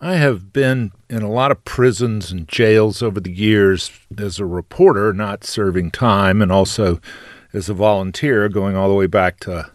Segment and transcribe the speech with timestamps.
[0.00, 4.44] I have been in a lot of prisons and jails over the years as a
[4.44, 7.00] reporter, not serving time, and also
[7.54, 9.70] as a volunteer, going all the way back to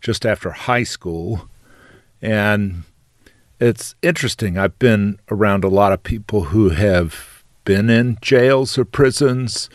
[0.00, 1.50] just after high school.
[2.22, 2.84] And
[3.60, 4.56] it's interesting.
[4.56, 9.68] I've been around a lot of people who have been in jails or prisons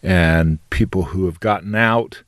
[0.00, 2.22] and people who have gotten out.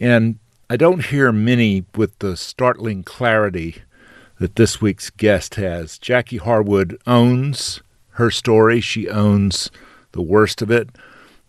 [0.00, 3.82] And I don't hear many with the startling clarity
[4.38, 5.98] that this week's guest has.
[5.98, 7.80] Jackie Harwood owns
[8.12, 9.70] her story, she owns
[10.12, 10.90] the worst of it.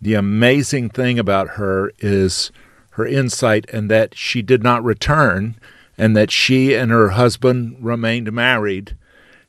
[0.01, 2.51] The amazing thing about her is
[2.91, 5.55] her insight and that she did not return
[5.97, 8.95] and that she and her husband remained married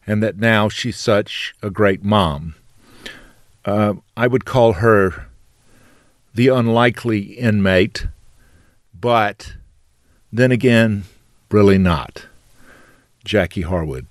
[0.07, 2.55] and that now she's such a great mom.
[3.65, 5.27] Uh, I would call her
[6.35, 8.07] the unlikely inmate,
[8.99, 9.55] but
[10.33, 11.05] then again,
[11.51, 12.27] really not.
[13.25, 14.07] Jackie Harwood.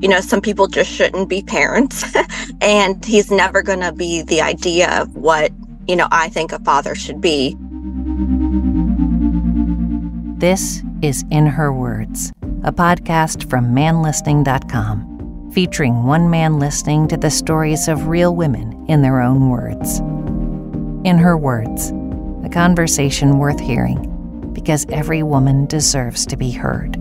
[0.00, 2.04] You know, some people just shouldn't be parents,
[2.60, 5.50] and he's never going to be the idea of what,
[5.88, 7.56] you know, I think a father should be.
[10.38, 12.32] This is In Her Words,
[12.64, 19.00] a podcast from manlistening.com, featuring one man listening to the stories of real women in
[19.00, 20.00] their own words.
[21.08, 21.92] In Her Words,
[22.44, 24.13] a conversation worth hearing
[24.54, 26.96] because every woman deserves to be heard.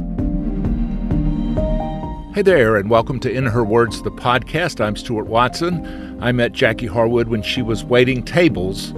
[2.33, 4.83] Hey there, and welcome to In Her Words, the podcast.
[4.83, 6.19] I'm Stuart Watson.
[6.19, 8.91] I met Jackie Harwood when she was waiting tables,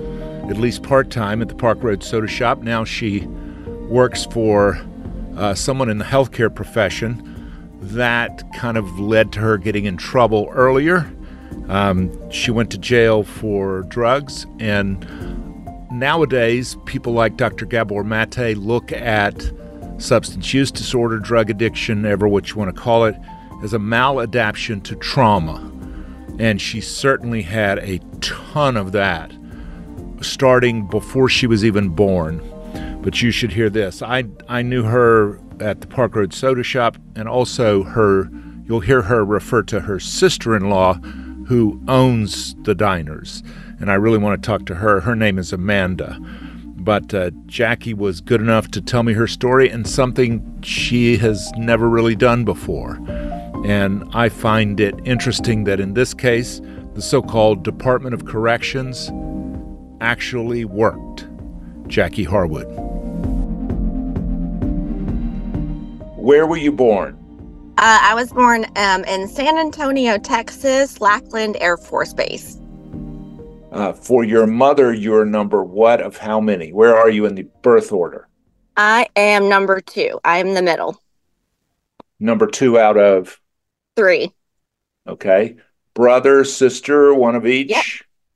[0.50, 2.62] at least part time, at the Park Road Soda Shop.
[2.62, 3.26] Now she
[3.90, 4.82] works for
[5.36, 7.32] uh, someone in the healthcare profession.
[7.82, 11.12] That kind of led to her getting in trouble earlier.
[11.68, 15.06] Um, she went to jail for drugs and
[16.00, 17.66] nowadays, people like Dr.
[17.66, 19.52] Gabor Mate look at
[19.98, 23.16] substance use disorder, drug addiction, ever what you want to call it,
[23.64, 25.72] as a maladaptation to trauma.
[26.40, 29.32] And she certainly had a ton of that
[30.22, 32.42] starting before she was even born.
[33.02, 34.02] But you should hear this.
[34.02, 38.30] I, I knew her at the Park Road Soda Shop, and also her,
[38.66, 40.96] you'll hear her refer to her sister in law
[41.48, 43.44] who owns the diners
[43.80, 45.02] and I really want to talk to her.
[45.02, 46.18] Her name is Amanda.
[46.78, 51.52] But uh, Jackie was good enough to tell me her story and something she has
[51.58, 53.00] never really done before.
[53.66, 56.62] And I find it interesting that in this case,
[56.94, 59.10] the so called Department of Corrections
[60.00, 61.28] actually worked.
[61.88, 62.68] Jackie Harwood.
[66.18, 67.18] Where were you born?
[67.78, 72.60] Uh, I was born um, in San Antonio, Texas, Lackland Air Force Base.
[73.76, 76.72] Uh, for your mother, you're number what of how many?
[76.72, 78.30] Where are you in the birth order?
[78.78, 80.18] I am number two.
[80.24, 80.98] I am the middle.
[82.18, 83.38] Number two out of
[83.98, 84.32] three.
[85.06, 85.58] Okay.
[85.94, 87.70] Brother, sister, one of each?
[87.70, 87.84] Yep.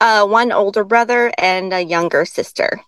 [0.02, 2.82] Uh, one older brother and a younger sister.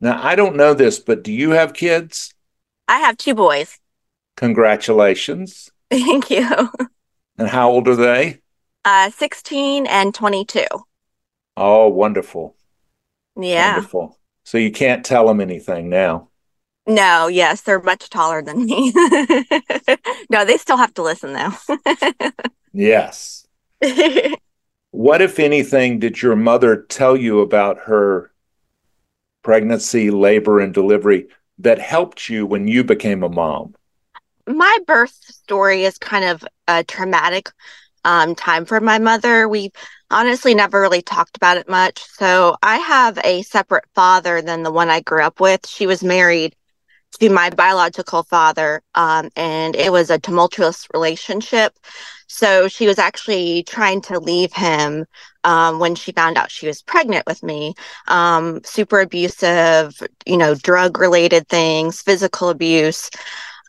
[0.00, 2.32] Now, I don't know this, but do you have kids?
[2.88, 3.78] I have two boys.
[4.38, 5.70] Congratulations.
[5.90, 6.70] Thank you.
[7.36, 8.40] And how old are they?
[8.86, 10.64] Uh, 16 and 22.
[11.56, 12.56] Oh, wonderful.
[13.36, 13.74] Yeah.
[13.74, 14.18] Wonderful.
[14.44, 16.28] So you can't tell them anything now.
[16.86, 18.92] No, yes, they're much taller than me.
[20.30, 21.76] no, they still have to listen though.
[22.72, 23.46] yes.
[24.90, 28.32] what, if anything, did your mother tell you about her
[29.42, 33.74] pregnancy, labor, and delivery that helped you when you became a mom?
[34.48, 37.48] My birth story is kind of a traumatic
[38.04, 39.48] um, time for my mother.
[39.48, 39.70] We
[40.12, 42.04] honestly never really talked about it much.
[42.04, 45.66] So I have a separate father than the one I grew up with.
[45.66, 46.54] She was married
[47.20, 51.78] to my biological father, um, and it was a tumultuous relationship.
[52.26, 55.04] So she was actually trying to leave him
[55.44, 57.74] um, when she found out she was pregnant with me.
[58.08, 63.10] Um, super abusive, you know, drug related things, physical abuse.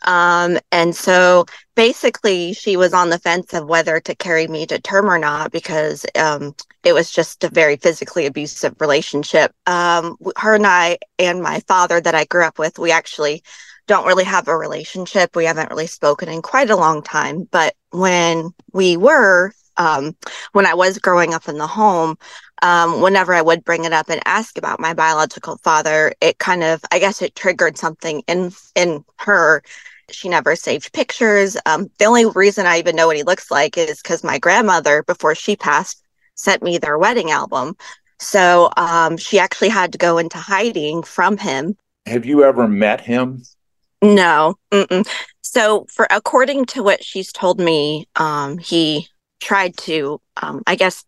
[0.04, 4.80] Um, and so basically, she was on the fence of whether to carry me to
[4.80, 6.54] term or not because um,
[6.84, 9.52] it was just a very physically abusive relationship.
[9.66, 13.42] Um, her and I, and my father that I grew up with, we actually
[13.86, 15.36] don't really have a relationship.
[15.36, 17.48] We haven't really spoken in quite a long time.
[17.50, 20.16] But when we were, um,
[20.52, 22.16] when I was growing up in the home,
[22.62, 26.62] um, whenever I would bring it up and ask about my biological father, it kind
[26.62, 29.62] of, I guess, it triggered something in in her
[30.10, 31.56] she never saved pictures.
[31.66, 35.02] Um, the only reason I even know what he looks like is because my grandmother,
[35.04, 36.02] before she passed,
[36.34, 37.76] sent me their wedding album.
[38.18, 41.76] So um, she actually had to go into hiding from him.
[42.06, 43.42] Have you ever met him?
[44.02, 44.56] No.
[44.70, 45.08] Mm-mm.
[45.40, 49.08] So, for according to what she's told me, um, he
[49.40, 50.20] tried to.
[50.42, 51.04] Um, I guess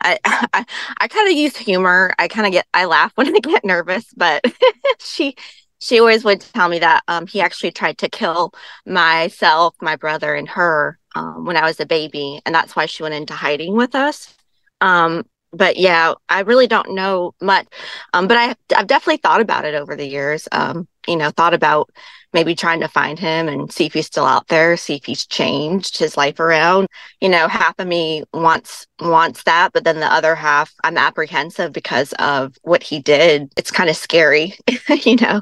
[0.00, 0.64] I I,
[1.00, 2.12] I kind of use humor.
[2.18, 4.44] I kind of get I laugh when I get nervous, but
[4.98, 5.36] she
[5.84, 8.54] she always would tell me that um, he actually tried to kill
[8.86, 13.02] myself, my brother, and her um, when I was a baby, and that's why she
[13.02, 14.34] went into hiding with us.
[14.80, 17.66] Um, but yeah, I really don't know much.
[18.14, 20.48] Um, but I, I've definitely thought about it over the years.
[20.52, 21.90] Um, you know, thought about
[22.34, 25.24] maybe trying to find him and see if he's still out there, see if he's
[25.24, 26.88] changed his life around.
[27.20, 31.72] You know, half of me wants wants that, but then the other half, I'm apprehensive
[31.72, 33.50] because of what he did.
[33.56, 34.54] It's kind of scary,
[34.88, 35.40] you know,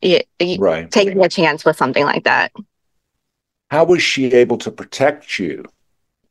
[0.00, 0.90] you, you right.
[0.90, 2.52] taking a chance with something like that.
[3.70, 5.64] How was she able to protect you?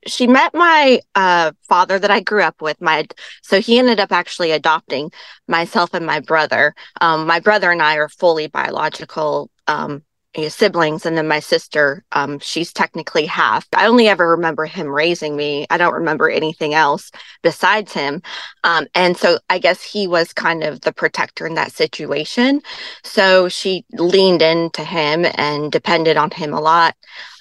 [0.08, 2.82] she met my uh, father that I grew up with.
[2.82, 3.06] My
[3.44, 5.12] so he ended up actually adopting
[5.48, 6.74] myself and my brother.
[7.02, 10.04] Um, my brother and I are fully biological um,
[10.50, 13.68] siblings, and then my sister, um, she's technically half.
[13.76, 15.68] I only ever remember him raising me.
[15.70, 17.12] I don't remember anything else
[17.42, 18.22] besides him.
[18.64, 22.62] Um, and so I guess he was kind of the protector in that situation.
[23.04, 26.96] So she leaned into him and depended on him a lot.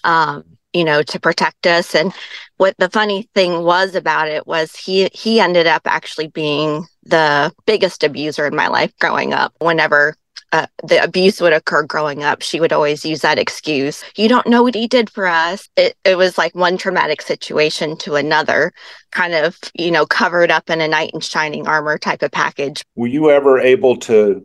[0.05, 2.13] Um, you know to protect us and
[2.57, 7.53] what the funny thing was about it was he he ended up actually being the
[7.67, 10.15] biggest abuser in my life growing up whenever
[10.53, 14.47] uh, the abuse would occur growing up she would always use that excuse you don't
[14.47, 18.73] know what he did for us it, it was like one traumatic situation to another
[19.13, 22.83] kind of you know covered up in a knight in shining armor type of package
[22.95, 24.45] were you ever able to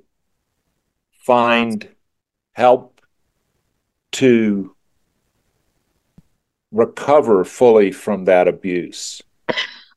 [1.26, 1.88] find
[2.54, 3.02] help
[4.12, 4.76] to
[6.72, 9.22] recover fully from that abuse?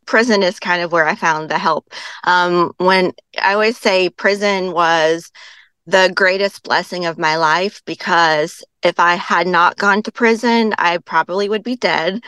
[0.06, 1.92] Prison is kind of where I found the help.
[2.24, 5.30] Um, when I always say prison was
[5.88, 10.98] the greatest blessing of my life because if I had not gone to prison, I
[10.98, 12.20] probably would be dead.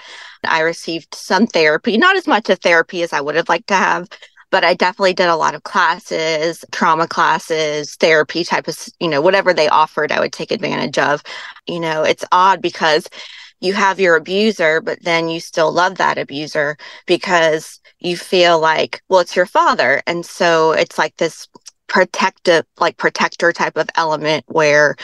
[0.45, 3.75] I received some therapy, not as much of therapy as I would have liked to
[3.75, 4.09] have,
[4.51, 9.21] but I definitely did a lot of classes, trauma classes, therapy type of, you know,
[9.21, 11.23] whatever they offered, I would take advantage of.
[11.67, 13.11] You know, it's odd because
[13.61, 19.03] you have your abuser, but then you still love that abuser because you feel like,
[19.11, 20.03] well, it's your father.
[20.07, 21.47] And so it's like this
[21.91, 24.97] protective, like protector type of element where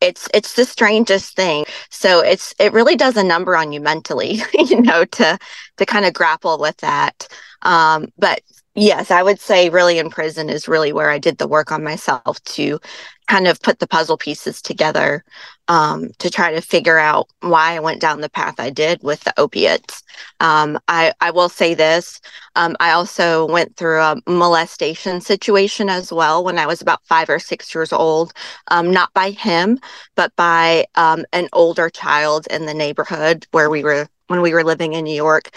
[0.00, 1.64] it's it's the strangest thing.
[1.90, 5.38] So it's it really does a number on you mentally you know to
[5.78, 7.28] to kind of grapple with that.
[7.62, 8.42] Um but
[8.74, 11.82] yes i would say really in prison is really where i did the work on
[11.82, 12.78] myself to
[13.26, 15.24] kind of put the puzzle pieces together
[15.68, 19.20] um, to try to figure out why I went down the path I did with
[19.24, 20.02] the opiates.
[20.40, 22.20] Um, I, I will say this
[22.56, 27.30] um, I also went through a molestation situation as well when I was about five
[27.30, 28.32] or six years old,
[28.68, 29.78] um, not by him,
[30.16, 34.64] but by um, an older child in the neighborhood where we were when we were
[34.64, 35.50] living in New York.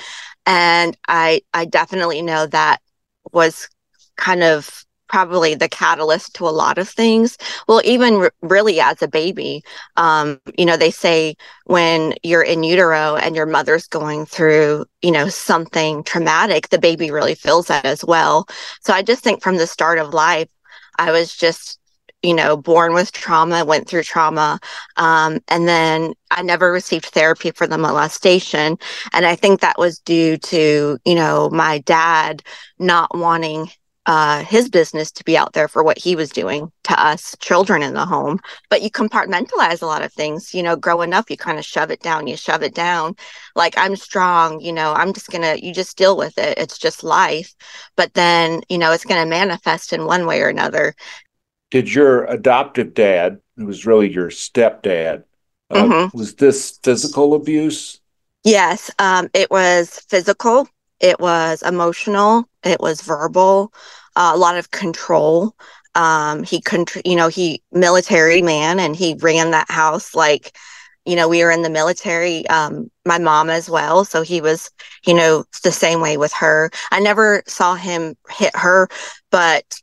[0.45, 2.81] And I, I definitely know that
[3.31, 3.69] was
[4.15, 7.37] kind of probably the catalyst to a lot of things.
[7.67, 9.63] Well, even really as a baby,
[9.95, 11.35] um, you know, they say
[11.65, 17.09] when you're in utero and your mother's going through, you know, something traumatic, the baby
[17.09, 18.47] really feels that as well.
[18.81, 20.49] So I just think from the start of life,
[20.99, 21.79] I was just
[22.27, 24.59] you know, born with trauma, went through trauma.
[24.97, 28.77] Um, and then I never received therapy for the molestation.
[29.13, 32.43] And I think that was due to, you know, my dad
[32.79, 33.69] not wanting
[34.07, 37.81] uh, his business to be out there for what he was doing to us children
[37.81, 38.39] in the home.
[38.69, 40.53] But you compartmentalize a lot of things.
[40.53, 43.15] You know, growing up, you kind of shove it down, you shove it down.
[43.55, 46.57] Like, I'm strong, you know, I'm just going to, you just deal with it.
[46.57, 47.53] It's just life.
[47.97, 50.93] But then, you know, it's going to manifest in one way or another.
[51.71, 55.23] Did your adoptive dad, who was really your stepdad,
[55.69, 56.17] uh, mm-hmm.
[56.17, 57.99] was this physical abuse?
[58.43, 60.67] Yes, um, it was physical
[60.99, 63.71] it was emotional, it was verbal,
[64.15, 65.55] uh, a lot of control.
[65.95, 70.55] Um, he contr- you know, he military man and he ran that house like,
[71.05, 74.05] you know, we were in the military, um, my mom as well.
[74.05, 74.69] So he was,
[75.05, 76.69] you know, the same way with her.
[76.91, 78.89] I never saw him hit her,
[79.31, 79.79] but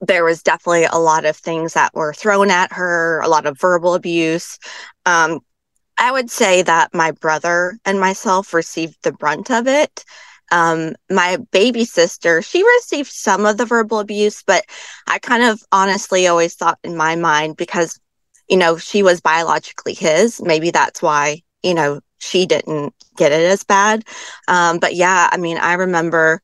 [0.00, 3.58] there was definitely a lot of things that were thrown at her, a lot of
[3.58, 4.58] verbal abuse.
[5.06, 5.40] Um,
[5.98, 10.04] I would say that my brother and myself received the brunt of it.
[10.50, 14.64] Um, my baby sister, she received some of the verbal abuse, but
[15.06, 17.98] I kind of honestly always thought in my mind because,
[18.48, 23.42] you know, she was biologically his, maybe that's why, you know, she didn't get it
[23.50, 24.04] as bad.
[24.46, 26.40] Um, but yeah, I mean, I remember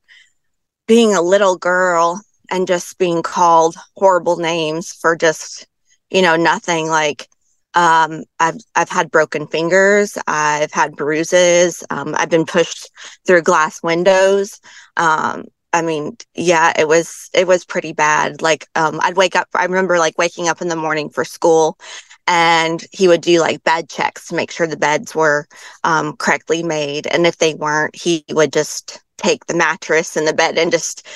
[0.86, 2.20] being a little girl
[2.50, 5.66] and just being called horrible names for just,
[6.10, 7.28] you know, nothing like
[7.74, 10.16] Um, I've I've had broken fingers.
[10.28, 11.82] I've had bruises.
[11.90, 12.88] Um, I've been pushed
[13.26, 14.60] through glass windows.
[14.96, 18.40] Um, I mean, yeah, it was it was pretty bad.
[18.42, 19.48] Like, um, I'd wake up.
[19.54, 21.76] I remember like waking up in the morning for school,
[22.26, 25.46] and he would do like bed checks to make sure the beds were
[25.84, 30.32] um, correctly made, and if they weren't, he would just take the mattress and the
[30.32, 31.06] bed and just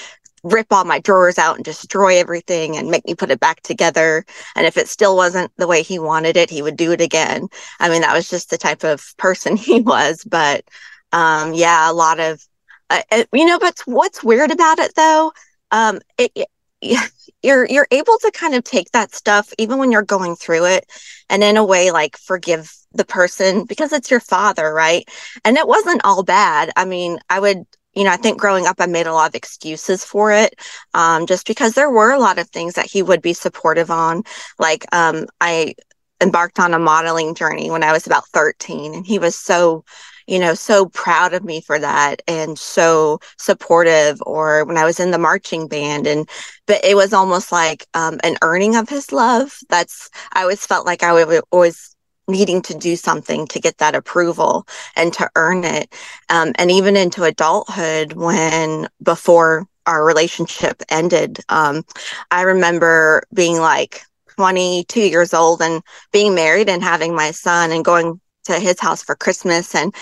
[0.43, 4.25] rip all my drawers out and destroy everything and make me put it back together.
[4.57, 7.49] And if it still wasn't the way he wanted it, he would do it again.
[7.81, 10.25] I mean, that was just the type of person he was.
[10.25, 10.65] But
[11.13, 12.43] um, yeah, a lot of,
[12.91, 15.33] uh, uh you know, but what's weird about it though,
[15.71, 16.49] um, it, it
[17.43, 20.91] you're you're able to kind of take that stuff even when you're going through it
[21.29, 25.09] and in a way like forgive the person because it's your father right
[25.45, 27.65] and it wasn't all bad i mean i would
[27.99, 30.55] you know, I think growing up, I made a lot of excuses for it,
[30.95, 34.23] um, just because there were a lot of things that he would be supportive on.
[34.59, 35.75] Like, um, I
[36.21, 39.85] embarked on a modeling journey when I was about 13, and he was so,
[40.29, 44.19] you know, so proud of me for that and so supportive.
[44.25, 46.29] Or when I was in the marching band, and
[46.67, 49.57] but it was almost like um, an earning of his love.
[49.71, 51.97] That's I always felt like I would always
[52.29, 54.67] needing to do something to get that approval
[54.97, 55.93] and to earn it.
[56.29, 61.85] Um, and even into adulthood, when before our relationship ended, um,
[62.31, 64.03] I remember being like
[64.37, 65.83] 22 years old and
[66.13, 69.95] being married and having my son and going to his house for Christmas and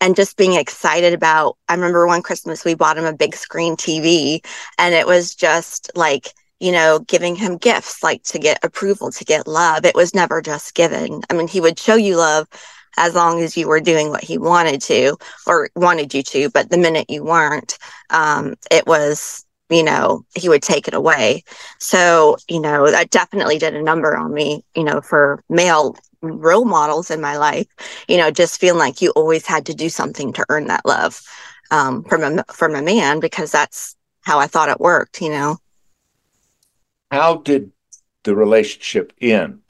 [0.00, 3.76] and just being excited about I remember one Christmas we bought him a big screen
[3.76, 4.44] TV
[4.78, 9.24] and it was just like you know, giving him gifts like to get approval, to
[9.24, 9.84] get love.
[9.84, 11.22] It was never just given.
[11.30, 12.48] I mean, he would show you love
[12.96, 16.70] as long as you were doing what he wanted to or wanted you to, but
[16.70, 17.76] the minute you weren't,
[18.10, 21.42] um, it was, you know, he would take it away.
[21.80, 26.64] So, you know, that definitely did a number on me, you know, for male role
[26.64, 27.66] models in my life,
[28.08, 31.20] you know, just feeling like you always had to do something to earn that love
[31.70, 35.58] um, from a from a man because that's how I thought it worked, you know.
[37.14, 37.70] How did
[38.24, 39.60] the relationship end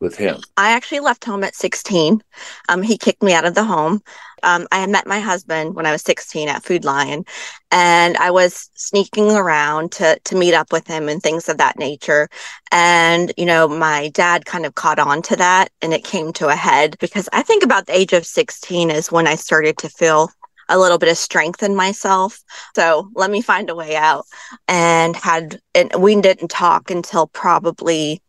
[0.00, 0.40] with him?
[0.56, 2.22] I actually left home at 16.
[2.70, 4.00] Um, he kicked me out of the home.
[4.42, 7.26] Um, I had met my husband when I was 16 at Food Lion,
[7.70, 11.78] and I was sneaking around to to meet up with him and things of that
[11.78, 12.30] nature.
[12.72, 16.48] And you know, my dad kind of caught on to that, and it came to
[16.48, 19.90] a head because I think about the age of 16 is when I started to
[19.90, 20.30] feel
[20.68, 22.42] a little bit of strength in myself.
[22.74, 24.26] So let me find a way out.
[24.68, 28.22] And had, and we didn't talk until probably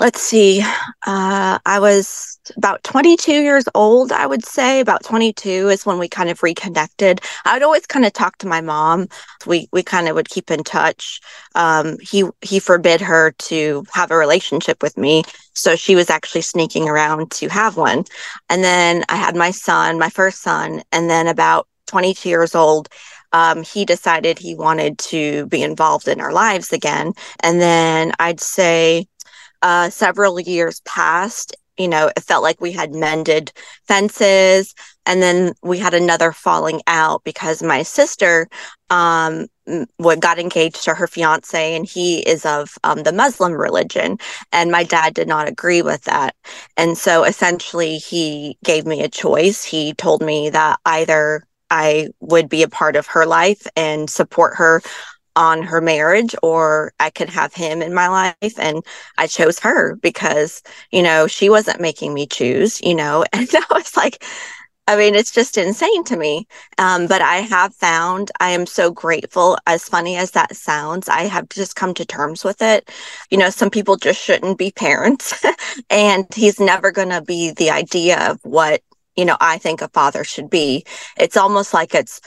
[0.00, 0.62] let's see,
[1.06, 4.80] uh, I was about 22 years old, I would say.
[4.80, 7.20] About 22 is when we kind of reconnected.
[7.44, 9.08] I would always kind of talk to my mom.
[9.46, 11.20] We we kind of would keep in touch.
[11.54, 16.42] Um, he he forbid her to have a relationship with me, so she was actually
[16.42, 18.04] sneaking around to have one.
[18.48, 22.88] And then I had my son, my first son, and then about 22 years old.
[23.32, 27.12] Um, he decided he wanted to be involved in our lives again.
[27.40, 29.06] And then I'd say
[29.62, 33.52] uh, several years passed, you know, it felt like we had mended
[33.86, 34.74] fences.
[35.06, 38.48] And then we had another falling out because my sister
[38.90, 39.46] um,
[39.98, 44.18] what got engaged to her fiance, and he is of um, the Muslim religion.
[44.52, 46.34] And my dad did not agree with that.
[46.76, 49.64] And so essentially, he gave me a choice.
[49.64, 54.56] He told me that either I would be a part of her life and support
[54.56, 54.82] her
[55.36, 58.58] on her marriage or I could have him in my life.
[58.58, 58.84] And
[59.16, 63.64] I chose her because, you know, she wasn't making me choose, you know, and I
[63.70, 64.22] was like,
[64.88, 66.48] I mean, it's just insane to me.
[66.78, 69.58] Um, but I have found I am so grateful.
[69.66, 72.90] As funny as that sounds, I have just come to terms with it.
[73.30, 75.44] You know, some people just shouldn't be parents,
[75.90, 78.80] and he's never going to be the idea of what,
[79.14, 80.86] you know, I think a father should be.
[81.18, 82.22] It's almost like it's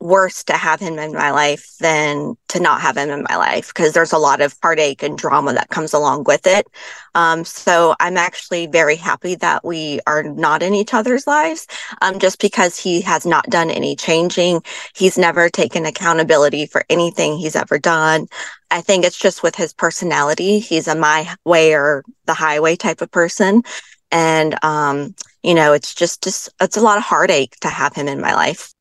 [0.00, 3.68] worse to have him in my life than to not have him in my life
[3.68, 6.66] because there's a lot of heartache and drama that comes along with it.
[7.14, 11.66] Um, so I'm actually very happy that we are not in each other's lives
[12.00, 14.62] um, just because he has not done any changing.
[14.94, 18.26] He's never taken accountability for anything he's ever done.
[18.70, 20.60] I think it's just with his personality.
[20.60, 23.62] He's a my way or the highway type of person.
[24.10, 28.08] And, um, you know, it's just, just, it's a lot of heartache to have him
[28.08, 28.72] in my life.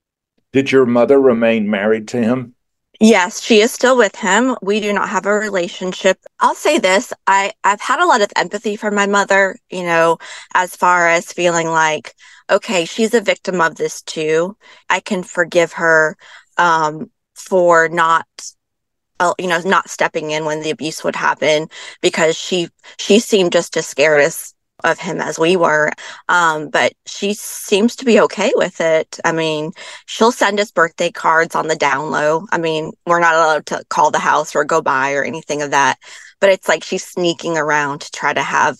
[0.51, 2.55] Did your mother remain married to him?
[2.99, 4.57] Yes, she is still with him.
[4.61, 6.17] We do not have a relationship.
[6.39, 10.17] I'll say this, I I've had a lot of empathy for my mother, you know,
[10.53, 12.13] as far as feeling like
[12.49, 14.57] okay, she's a victim of this too.
[14.89, 16.17] I can forgive her
[16.57, 18.27] um for not
[19.37, 21.67] you know, not stepping in when the abuse would happen
[22.01, 25.91] because she she seemed just as scared as of him as we were.
[26.27, 29.19] Um, but she seems to be okay with it.
[29.25, 29.71] I mean,
[30.05, 32.45] she'll send us birthday cards on the down low.
[32.51, 35.71] I mean, we're not allowed to call the house or go by or anything of
[35.71, 35.97] that,
[36.39, 38.77] but it's like she's sneaking around to try to have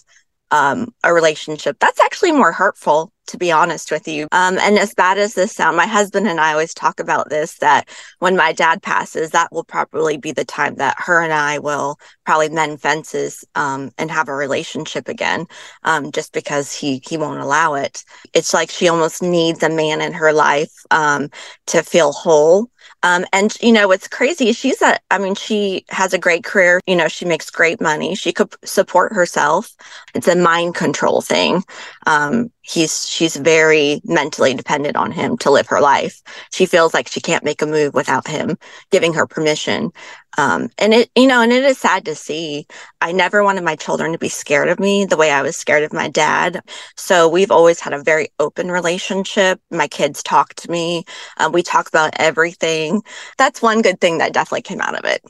[0.51, 1.77] um, a relationship.
[1.79, 4.27] That's actually more hurtful to be honest with you.
[4.31, 7.57] Um, and as bad as this sound, my husband and I always talk about this
[7.59, 7.87] that
[8.19, 11.99] when my dad passes, that will probably be the time that her and I will
[12.25, 15.45] probably mend fences um, and have a relationship again,
[15.83, 18.03] um, just because he he won't allow it.
[18.33, 21.29] It's like she almost needs a man in her life um,
[21.67, 22.69] to feel whole.
[23.03, 24.51] Um, and you know what's crazy?
[24.51, 26.81] She's a, I mean, she has a great career.
[26.85, 28.15] You know, she makes great money.
[28.15, 29.73] She could support herself.
[30.13, 31.63] It's a mind control thing.
[32.05, 36.21] Um, he's she's very mentally dependent on him to live her life.
[36.51, 38.57] She feels like she can't make a move without him
[38.91, 39.91] giving her permission.
[40.37, 42.67] Um, and it you know and it is sad to see.
[43.01, 45.83] I never wanted my children to be scared of me the way i was scared
[45.83, 46.61] of my dad.
[46.95, 49.59] So we've always had a very open relationship.
[49.71, 51.05] My kids talk to me.
[51.37, 53.01] Uh, we talk about everything.
[53.37, 55.21] That's one good thing that definitely came out of it.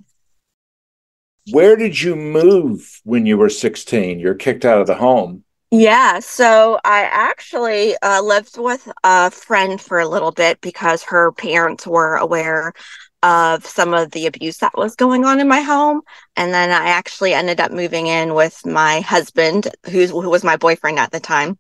[1.52, 6.20] Where did you move when you were 16 you're kicked out of the home yeah,
[6.20, 11.86] so I actually uh, lived with a friend for a little bit because her parents
[11.86, 12.74] were aware
[13.22, 16.02] of some of the abuse that was going on in my home.
[16.36, 20.58] And then I actually ended up moving in with my husband, who's, who was my
[20.58, 21.60] boyfriend at the time.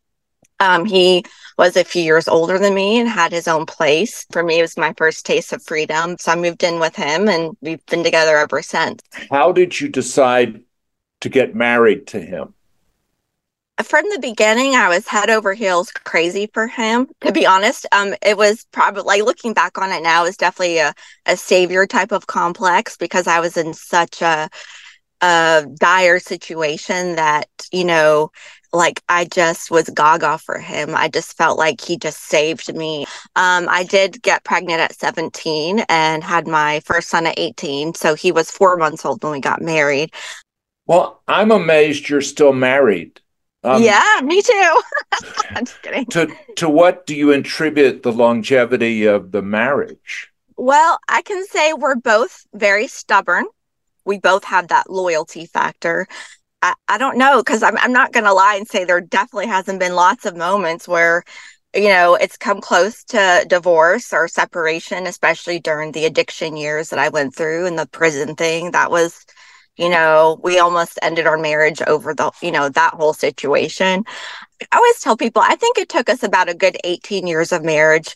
[0.61, 1.23] Um, he
[1.57, 4.25] was a few years older than me and had his own place.
[4.31, 6.17] For me, it was my first taste of freedom.
[6.17, 9.01] So I moved in with him and we've been together ever since.
[9.29, 10.61] How did you decide
[11.21, 12.53] to get married to him?
[13.83, 17.07] From the beginning, I was head over heels crazy for him.
[17.21, 20.79] To be honest, um, it was probably like looking back on it now is definitely
[20.79, 20.93] a,
[21.25, 24.49] a savior type of complex because I was in such a
[25.21, 28.31] a dire situation that you know
[28.71, 30.95] like I just was gaga for him.
[30.95, 33.05] I just felt like he just saved me.
[33.35, 37.95] Um, I did get pregnant at 17 and had my first son at 18.
[37.95, 40.13] So he was four months old when we got married.
[40.85, 43.19] Well, I'm amazed you're still married.
[43.63, 44.81] Um, yeah, me too.
[45.51, 46.05] I'm just kidding.
[46.07, 50.31] To to what do you attribute the longevity of the marriage?
[50.55, 53.45] Well, I can say we're both very stubborn.
[54.05, 56.07] We both have that loyalty factor.
[56.61, 59.79] I, I don't know because I'm I'm not gonna lie and say there definitely hasn't
[59.79, 61.23] been lots of moments where
[61.75, 66.99] you know it's come close to divorce or separation, especially during the addiction years that
[66.99, 68.71] I went through and the prison thing.
[68.71, 69.25] That was
[69.79, 74.03] you know, we almost ended our marriage over the, you know, that whole situation.
[74.71, 77.63] I always tell people, I think it took us about a good 18 years of
[77.63, 78.13] marriage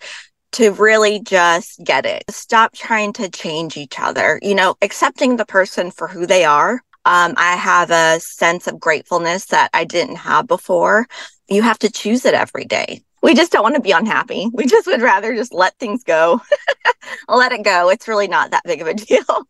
[0.53, 2.25] to really just get it.
[2.29, 6.83] Stop trying to change each other, you know, accepting the person for who they are.
[7.05, 11.07] Um, I have a sense of gratefulness that I didn't have before.
[11.47, 13.03] You have to choose it every day.
[13.23, 14.49] We just don't want to be unhappy.
[14.53, 16.41] We just would rather just let things go.
[17.27, 17.89] let it go.
[17.89, 19.47] It's really not that big of a deal.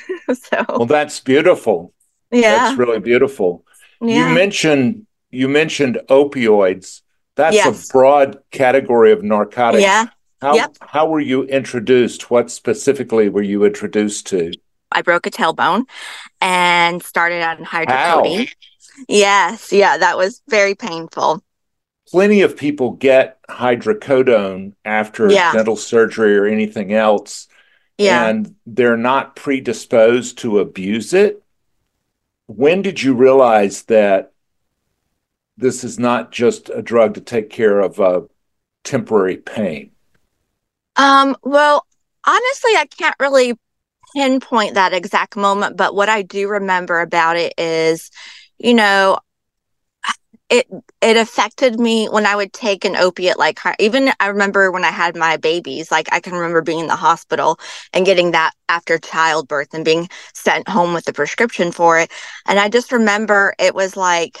[0.34, 1.92] so well that's beautiful
[2.30, 3.64] yeah that's really beautiful
[4.00, 4.28] yeah.
[4.28, 7.02] you mentioned you mentioned opioids
[7.34, 7.88] that's yes.
[7.88, 10.06] a broad category of narcotics yeah
[10.40, 10.76] how, yep.
[10.80, 14.52] how were you introduced what specifically were you introduced to
[14.90, 15.84] i broke a tailbone
[16.40, 18.50] and started on hydrocodone
[19.08, 21.42] yes yeah that was very painful
[22.12, 25.52] plenty of people get hydrocodone after yeah.
[25.52, 27.48] dental surgery or anything else
[27.98, 28.28] yeah.
[28.28, 31.42] and they're not predisposed to abuse it.
[32.46, 34.32] When did you realize that
[35.56, 38.24] this is not just a drug to take care of a
[38.84, 39.90] temporary pain?
[40.96, 41.86] Um, well,
[42.26, 43.58] honestly, I can't really
[44.14, 48.10] pinpoint that exact moment, but what I do remember about it is,
[48.58, 49.18] you know,
[50.52, 50.68] it
[51.00, 54.90] it affected me when I would take an opiate like even I remember when I
[54.90, 57.58] had my babies like I can remember being in the hospital
[57.94, 62.12] and getting that after childbirth and being sent home with the prescription for it.
[62.46, 64.40] And I just remember it was like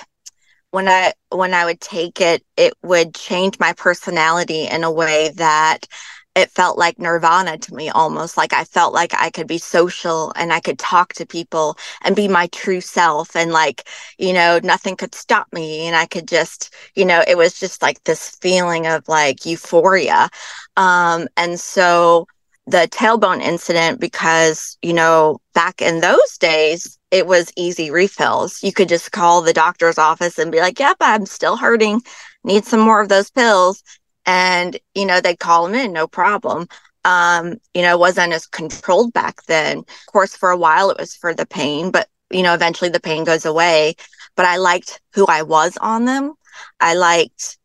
[0.70, 5.30] when I when I would take it it would change my personality in a way
[5.36, 5.86] that
[6.34, 10.32] it felt like nirvana to me almost like i felt like i could be social
[10.36, 14.58] and i could talk to people and be my true self and like you know
[14.62, 18.30] nothing could stop me and i could just you know it was just like this
[18.40, 20.28] feeling of like euphoria.
[20.76, 22.26] Um and so
[22.66, 28.62] the tailbone incident because you know back in those days it was easy refills.
[28.62, 32.00] You could just call the doctor's office and be like yep i'm still hurting.
[32.44, 33.82] Need some more of those pills
[34.26, 36.66] and you know they'd call him in no problem
[37.04, 41.14] um you know wasn't as controlled back then of course for a while it was
[41.14, 43.94] for the pain but you know eventually the pain goes away
[44.36, 46.34] but I liked who I was on them.
[46.80, 47.58] I liked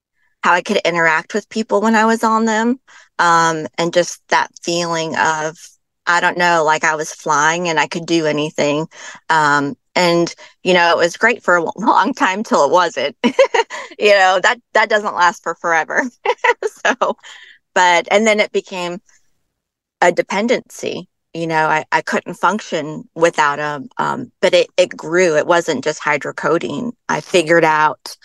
[0.44, 2.80] how I could interact with people when I was on them.
[3.20, 5.58] Um, and just that feeling of,
[6.06, 8.88] I don't know, like I was flying and I could do anything.
[9.30, 10.34] Um, and
[10.64, 13.18] you know it was great for a long time till it wasn't.
[14.00, 16.04] You know that that doesn't last for forever.
[16.86, 17.18] So
[17.74, 19.02] but and then it became
[20.02, 21.10] a dependency.
[21.34, 25.36] You know i, I couldn't function without them um, but it, it grew.
[25.38, 26.94] It wasn't just hydrocodone.
[27.10, 28.16] I figured out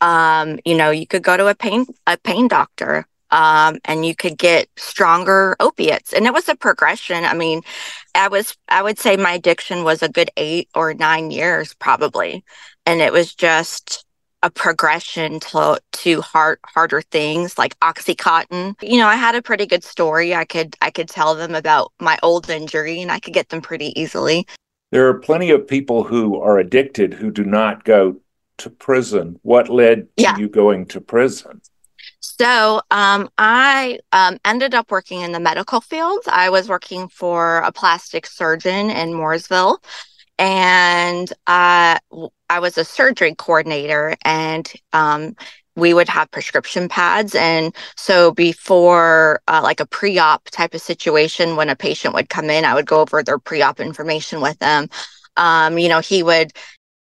[0.00, 4.14] um, you know you could go to a pain a pain doctor um, and you
[4.14, 6.12] could get stronger opiates.
[6.12, 7.24] And it was a progression.
[7.24, 7.62] I mean,
[8.14, 12.44] I was, I would say my addiction was a good eight or nine years probably.
[12.84, 14.04] And it was just
[14.42, 18.74] a progression to, to hard, harder things like Oxycontin.
[18.82, 20.34] You know, I had a pretty good story.
[20.34, 23.60] I could, I could tell them about my old injury and I could get them
[23.60, 24.46] pretty easily.
[24.92, 28.20] There are plenty of people who are addicted who do not go
[28.58, 29.38] to prison.
[29.42, 30.36] What led to yeah.
[30.38, 31.60] you going to prison?
[32.38, 36.20] So um, I um, ended up working in the medical field.
[36.26, 39.78] I was working for a plastic surgeon in Mooresville,
[40.38, 41.98] and uh,
[42.50, 44.16] I was a surgery coordinator.
[44.22, 45.34] And um,
[45.76, 47.34] we would have prescription pads.
[47.34, 52.50] And so before uh, like a pre-op type of situation, when a patient would come
[52.50, 54.88] in, I would go over their pre-op information with them.
[55.36, 56.52] Um, you know, he would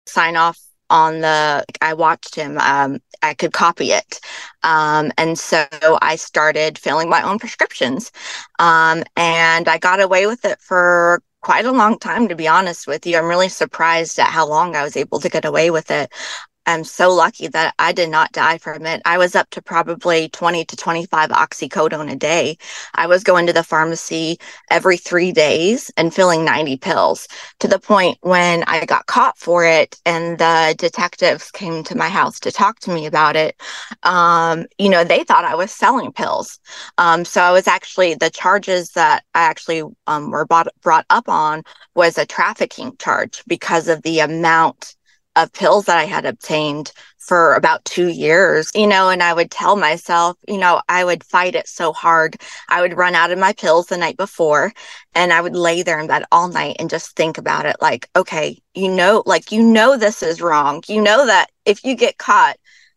[0.06, 0.58] sign off
[0.92, 4.20] on the i watched him um, i could copy it.
[4.62, 5.66] Um, and so
[6.02, 8.12] i started filling my own prescriptions.
[8.58, 12.86] Um, and i got away with it for quite a long time to be honest
[12.86, 13.18] with you.
[13.18, 16.12] I'm really surprised at how long i was able to get away with it
[16.66, 19.02] I'm so lucky that I did not die from it.
[19.04, 22.56] I was up to probably 20 to 25 oxycodone a day.
[22.94, 24.38] I was going to the pharmacy
[24.70, 27.26] every three days and filling 90 pills
[27.60, 32.08] to the point when I got caught for it and the detectives came to my
[32.08, 33.60] house to talk to me about it.
[34.04, 36.60] Um, you know, they thought I was selling pills.
[36.96, 41.28] Um, so I was actually, the charges that I actually um, were bought, brought up
[41.28, 41.64] on
[41.96, 44.94] was a trafficking charge because of the amount
[45.36, 49.50] of pills that I had obtained for about two years, you know, and I would
[49.50, 52.36] tell myself, you know, I would fight it so hard.
[52.68, 54.72] I would run out of my pills the night before
[55.14, 58.08] and I would lay there in bed all night and just think about it like,
[58.16, 60.82] okay, you know, like, you know, this is wrong.
[60.88, 62.56] You know that if you get caught,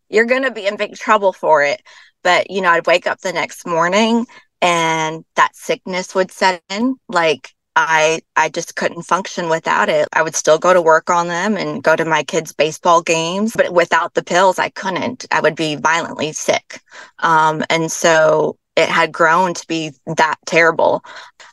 [0.10, 1.82] you're going to be in big trouble for it.
[2.24, 4.26] But, you know, I'd wake up the next morning
[4.62, 6.96] and that sickness would set in.
[7.08, 10.08] Like, I I just couldn't function without it.
[10.14, 13.54] I would still go to work on them and go to my kids' baseball games,
[13.56, 15.26] but without the pills, I couldn't.
[15.32, 16.82] I would be violently sick,
[17.20, 21.04] um, and so it had grown to be that terrible.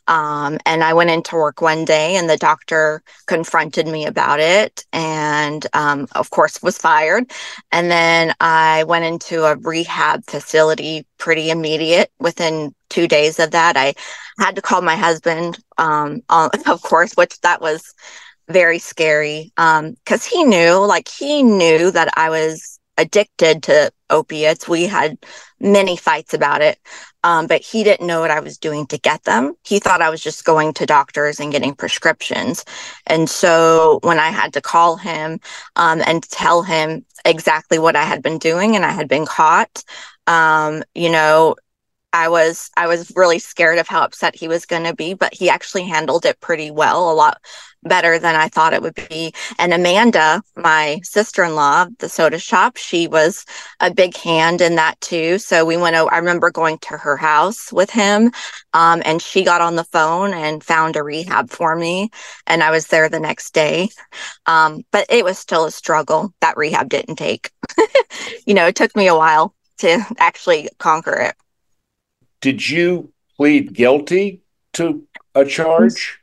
[0.08, 4.84] Um, and I went into work one day and the doctor confronted me about it
[4.92, 7.30] and, um, of course, was fired.
[7.70, 13.76] And then I went into a rehab facility pretty immediate within two days of that.
[13.76, 13.94] I
[14.38, 17.94] had to call my husband, um, of course, which that was
[18.48, 24.68] very scary because um, he knew, like, he knew that I was addicted to opiates.
[24.68, 25.18] We had
[25.58, 26.78] many fights about it.
[27.24, 29.54] Um, but he didn't know what I was doing to get them.
[29.64, 32.64] He thought I was just going to doctors and getting prescriptions.
[33.06, 35.40] And so when I had to call him
[35.76, 39.84] um, and tell him exactly what I had been doing and I had been caught,
[40.26, 41.54] um, you know,
[42.12, 45.34] I was I was really scared of how upset he was going to be, but
[45.34, 47.40] he actually handled it pretty well, a lot
[47.82, 49.32] better than I thought it would be.
[49.58, 53.44] And Amanda, my sister-in-law, the soda shop, she was
[53.80, 55.38] a big hand in that too.
[55.38, 55.96] So we went.
[55.96, 58.30] I remember going to her house with him,
[58.72, 62.10] um, and she got on the phone and found a rehab for me,
[62.46, 63.88] and I was there the next day.
[64.46, 66.34] Um, but it was still a struggle.
[66.40, 67.50] That rehab didn't take.
[68.46, 71.34] you know, it took me a while to actually conquer it.
[72.42, 74.42] Did you plead guilty
[74.74, 76.18] to a charge?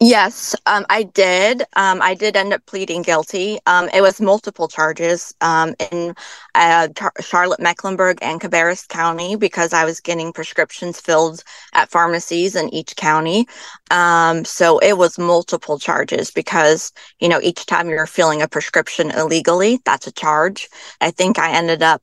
[0.00, 1.62] Yes, um, I did.
[1.76, 3.60] Um, I did end up pleading guilty.
[3.66, 6.16] Um, it was multiple charges um, in
[6.56, 6.88] uh,
[7.20, 12.96] Charlotte, Mecklenburg, and Cabarrus County because I was getting prescriptions filled at pharmacies in each
[12.96, 13.46] county.
[13.92, 19.12] Um, so it was multiple charges because, you know, each time you're filling a prescription
[19.12, 20.68] illegally, that's a charge.
[21.00, 22.02] I think I ended up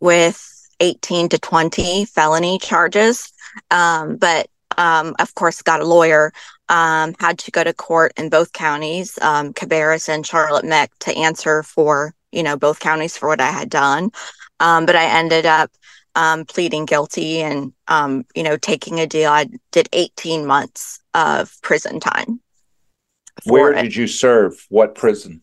[0.00, 3.32] with 18 to 20 felony charges.
[3.70, 6.32] Um, but um, of course, got a lawyer,
[6.68, 11.16] um, had to go to court in both counties, um, Cabarrus and Charlotte Meck, to
[11.16, 14.10] answer for, you know, both counties for what I had done.
[14.60, 15.70] Um, but I ended up
[16.14, 19.30] um, pleading guilty and, um, you know, taking a deal.
[19.30, 22.40] I did 18 months of prison time.
[23.44, 24.66] Where did you serve?
[24.68, 25.42] What prison?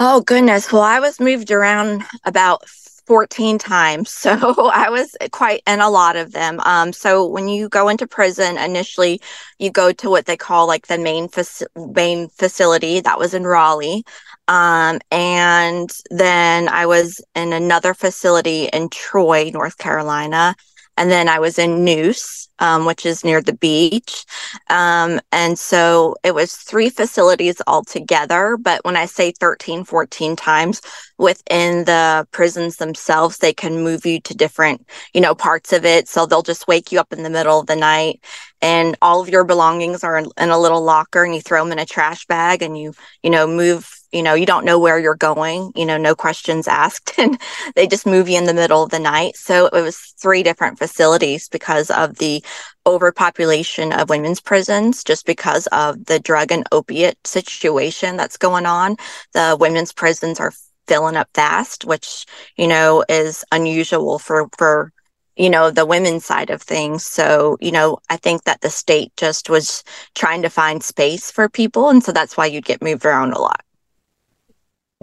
[0.00, 0.72] Oh, goodness.
[0.72, 2.64] Well, I was moved around about
[3.06, 4.10] 14 times.
[4.24, 6.58] So I was quite in a lot of them.
[6.60, 9.20] Um, so when you go into prison, initially
[9.58, 13.44] you go to what they call like the main, faci- main facility that was in
[13.44, 14.02] Raleigh.
[14.48, 20.54] Um, and then I was in another facility in Troy, North Carolina.
[20.96, 24.24] And then I was in Neuse, um, which is near the beach.
[24.70, 28.56] Um, and so it was three facilities altogether.
[28.56, 30.80] But when I say 13, 14 times
[31.18, 36.08] within the prisons themselves, they can move you to different, you know, parts of it.
[36.08, 38.20] So they'll just wake you up in the middle of the night
[38.62, 41.72] and all of your belongings are in, in a little locker and you throw them
[41.72, 44.98] in a trash bag and you, you know, move you know you don't know where
[44.98, 47.38] you're going you know no questions asked and
[47.74, 49.36] they just move you in the middle of the night.
[49.36, 52.42] So it was three different facilities because of the
[52.86, 58.96] overpopulation of women's prisons just because of the drug and opiate situation that's going on.
[59.32, 60.52] The women's prisons are
[60.86, 64.92] filling up fast which you know is unusual for for
[65.36, 67.04] you know the women's side of things.
[67.04, 69.82] So you know i think that the state just was
[70.14, 73.40] trying to find space for people and so that's why you'd get moved around a
[73.40, 73.63] lot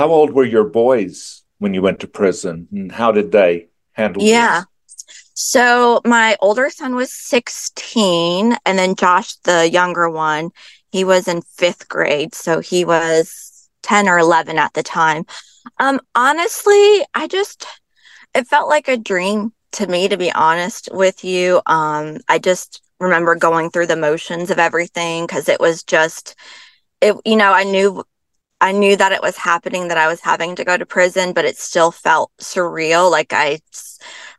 [0.02, 4.24] how old were your boys when you went to prison and how did they handle
[4.24, 4.64] yeah.
[4.88, 5.06] this?
[5.36, 10.50] so my older son was 16 and then josh the younger one
[10.92, 15.24] he was in fifth grade so he was 10 or 11 at the time.
[15.80, 17.66] Um honestly i just
[18.34, 21.62] it felt like a dream to me to be honest with you.
[21.68, 26.36] Um i just remember going through the motions of everything because it was just
[27.02, 28.04] it you know i knew
[28.62, 31.46] I knew that it was happening that I was having to go to prison, but
[31.46, 33.12] it still felt surreal.
[33.12, 33.60] Like I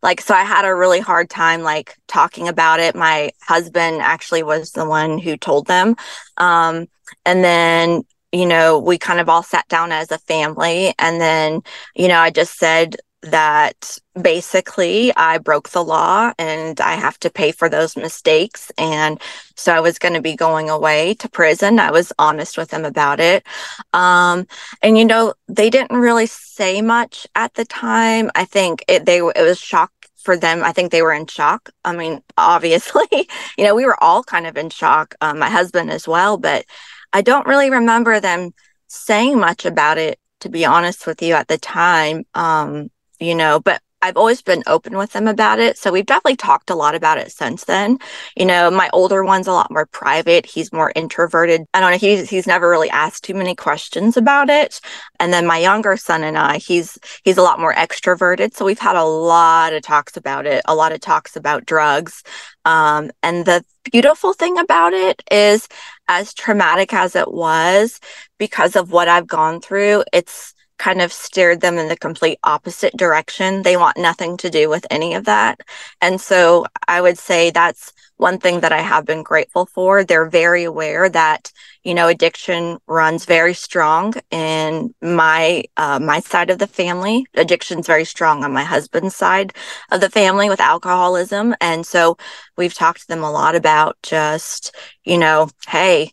[0.02, 2.94] like so I had a really hard time like talking about it.
[2.94, 5.96] My husband actually was the one who told them.
[6.36, 6.86] Um
[7.26, 11.60] and then you know, we kind of all sat down as a family and then
[11.96, 17.30] you know, I just said that basically I broke the law and I have to
[17.30, 18.70] pay for those mistakes.
[18.76, 19.20] And
[19.56, 21.78] so I was going to be going away to prison.
[21.78, 23.44] I was honest with them about it.
[23.92, 24.46] Um,
[24.82, 28.30] and, you know, they didn't really say much at the time.
[28.34, 30.62] I think it, they, it was shock for them.
[30.62, 31.70] I think they were in shock.
[31.84, 35.90] I mean, obviously, you know, we were all kind of in shock, um, my husband
[35.90, 36.66] as well, but
[37.12, 38.52] I don't really remember them
[38.88, 42.90] saying much about it to be honest with you at the time um
[43.22, 45.78] you know, but I've always been open with them about it.
[45.78, 47.98] So we've definitely talked a lot about it since then.
[48.36, 50.44] You know, my older one's a lot more private.
[50.44, 51.62] He's more introverted.
[51.72, 51.98] I don't know.
[51.98, 54.80] He's he's never really asked too many questions about it.
[55.20, 58.54] And then my younger son and I, he's he's a lot more extroverted.
[58.54, 62.22] So we've had a lot of talks about it, a lot of talks about drugs.
[62.64, 65.68] Um, and the beautiful thing about it is
[66.08, 68.00] as traumatic as it was,
[68.38, 70.51] because of what I've gone through, it's
[70.82, 73.62] kind of steered them in the complete opposite direction.
[73.62, 75.60] They want nothing to do with any of that.
[76.00, 80.02] And so I would say that's one thing that I have been grateful for.
[80.02, 81.52] They're very aware that,
[81.84, 87.26] you know, addiction runs very strong in my uh, my side of the family.
[87.34, 89.54] Addiction's very strong on my husband's side
[89.92, 91.54] of the family with alcoholism.
[91.60, 92.16] And so
[92.56, 96.12] we've talked to them a lot about just, you know, hey,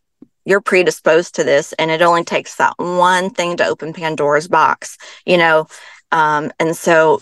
[0.50, 4.98] you're predisposed to this and it only takes that one thing to open pandora's box
[5.26, 5.68] you know?
[6.12, 7.22] Um, and so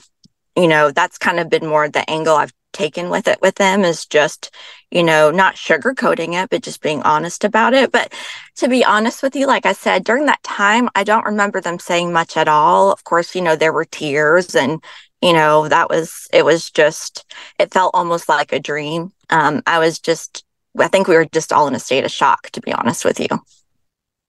[0.56, 3.84] you know that's kind of been more the angle i've taken with it with them
[3.84, 4.52] is just
[4.92, 7.92] you know not sugarcoating it but just being honest about it.
[7.92, 8.14] But
[8.58, 11.80] to be honest with you like i said during that time i don't remember them
[11.80, 12.92] saying much at all.
[12.92, 14.84] Of course you know there were tears and
[15.22, 17.26] you know that was it was just
[17.60, 19.12] it felt almost like a dream.
[19.30, 20.46] Um, i was just
[20.78, 23.20] I think we were just all in a state of shock, to be honest with
[23.20, 23.28] you.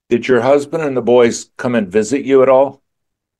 [0.08, 2.82] Did your husband and the boys come and visit you at all?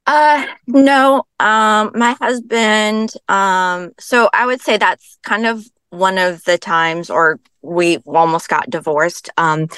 [0.07, 1.25] Uh no.
[1.41, 7.11] Um my husband um so I would say that's kind of one of the times
[7.11, 9.31] or we almost got divorced.
[9.37, 9.69] Um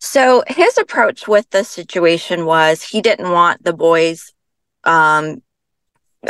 [0.00, 4.32] so his approach with the situation was he didn't want the boys
[4.84, 5.42] um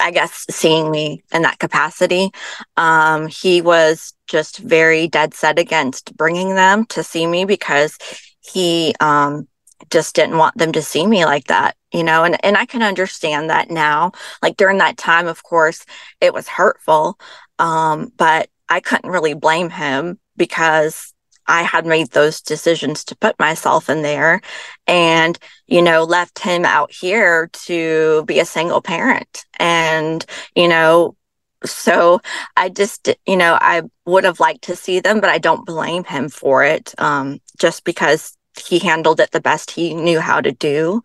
[0.01, 2.31] I guess seeing me in that capacity.
[2.77, 7.99] Um, he was just very dead set against bringing them to see me because
[8.41, 9.49] he um,
[9.91, 12.25] just didn't want them to see me like that, you know.
[12.25, 14.13] And and I can understand that now.
[14.43, 15.85] Like during that time, of course,
[16.21, 17.19] it was hurtful,
[17.59, 21.12] um, but I couldn't really blame him because
[21.47, 24.41] I had made those decisions to put myself in there
[24.87, 29.45] and, you know, left him out here to be a single parent.
[29.59, 30.25] And,
[30.55, 31.17] you know,
[31.65, 32.21] so
[32.57, 36.05] I just, you know, I would have liked to see them, but I don't blame
[36.05, 40.53] him for it um, just because he handled it the best he knew how to
[40.53, 41.03] do.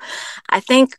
[0.50, 0.97] I think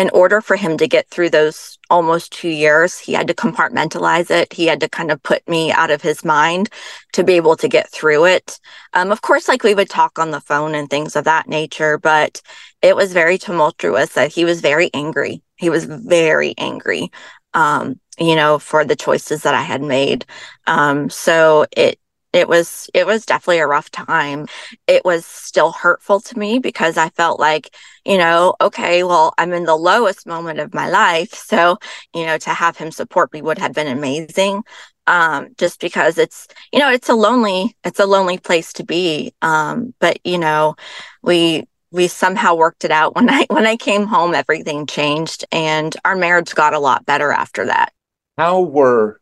[0.00, 4.30] in order for him to get through those almost two years, he had to compartmentalize
[4.30, 4.50] it.
[4.50, 6.70] He had to kind of put me out of his mind
[7.12, 8.58] to be able to get through it.
[8.94, 11.98] Um, of course, like we would talk on the phone and things of that nature,
[11.98, 12.40] but
[12.80, 14.14] it was very tumultuous.
[14.14, 15.42] That he was very angry.
[15.56, 17.10] He was very angry,
[17.52, 20.24] um, you know, for the choices that I had made.
[20.66, 22.00] Um, so it
[22.32, 24.46] it was it was definitely a rough time.
[24.86, 29.52] It was still hurtful to me because i felt like you know okay well i'm
[29.52, 31.34] in the lowest moment of my life.
[31.34, 31.78] So
[32.14, 34.62] you know to have him support me would have been amazing
[35.06, 39.34] um just because it's you know it's a lonely it's a lonely place to be.
[39.42, 40.76] Um but you know
[41.22, 43.14] we we somehow worked it out.
[43.16, 47.32] When i when i came home everything changed and our marriage got a lot better
[47.32, 47.92] after that.
[48.38, 49.19] How were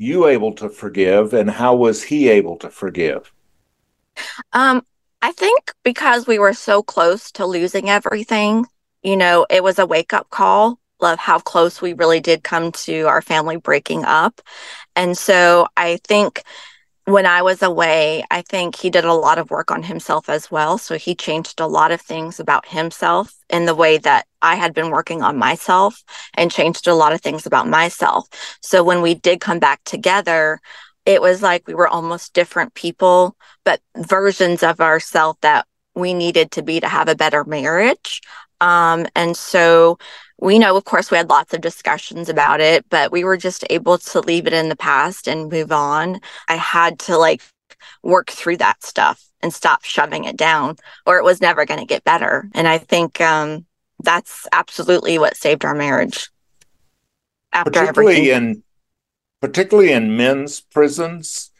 [0.00, 3.32] you able to forgive and how was he able to forgive?
[4.54, 4.82] Um,
[5.20, 8.64] I think because we were so close to losing everything,
[9.02, 12.72] you know, it was a wake up call of how close we really did come
[12.72, 14.40] to our family breaking up.
[14.96, 16.44] And so I think
[17.12, 20.50] when I was away, I think he did a lot of work on himself as
[20.50, 20.78] well.
[20.78, 24.74] So he changed a lot of things about himself in the way that I had
[24.74, 26.02] been working on myself
[26.34, 28.28] and changed a lot of things about myself.
[28.62, 30.60] So when we did come back together,
[31.06, 36.50] it was like we were almost different people, but versions of ourselves that we needed
[36.52, 38.20] to be to have a better marriage.
[38.60, 39.98] Um, and so
[40.40, 43.64] we know, of course, we had lots of discussions about it, but we were just
[43.70, 46.20] able to leave it in the past and move on.
[46.48, 47.42] I had to like
[48.02, 50.76] work through that stuff and stop shoving it down,
[51.06, 52.48] or it was never going to get better.
[52.54, 53.66] And I think um,
[54.02, 56.30] that's absolutely what saved our marriage.
[57.52, 58.50] After particularly everything.
[58.50, 58.62] in
[59.40, 61.50] particularly in men's prisons,